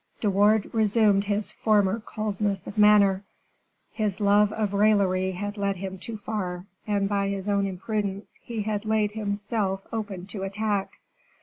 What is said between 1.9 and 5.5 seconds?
coldness of manner: his love of raillery